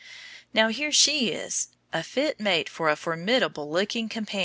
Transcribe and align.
Now 0.51 0.69
here 0.69 0.91
she 0.91 1.29
is 1.29 1.67
a 1.93 2.01
fit 2.01 2.39
mate 2.39 2.67
for 2.69 2.89
her 2.89 2.95
formidable 2.95 3.69
looking 3.69 4.09
companion. 4.09 4.39